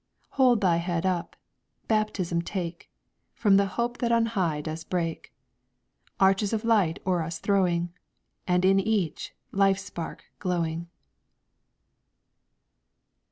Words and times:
"Hold 0.29 0.61
thy 0.61 0.77
head 0.77 1.05
up; 1.05 1.35
baptism 1.87 2.41
take, 2.41 2.89
From 3.35 3.57
the 3.57 3.67
hope 3.77 3.99
that 3.99 4.11
on 4.11 4.25
high 4.25 4.59
does 4.61 4.83
break, 4.83 5.31
Arches 6.19 6.53
of 6.53 6.65
light 6.65 6.97
o'er 7.05 7.21
us 7.21 7.37
throwing, 7.37 7.93
And 8.47 8.65
in 8.65 8.79
each 8.79 9.35
life 9.51 9.77
spark 9.77 10.23
glowing." 10.39 10.87